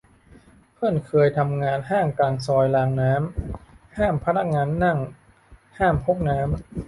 [0.73, 4.99] เพื่อนเคยทำงานห้างกลางซอยรางน้ำ ห้ามพนักงานนั่ง
[5.77, 6.49] ห้ามพกน้ำ